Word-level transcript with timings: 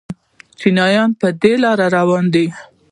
چینایان 0.59 1.09
په 1.19 1.27
دې 1.41 1.53
لار 1.63 1.79
روان 1.97 2.25
دي. 2.33 2.45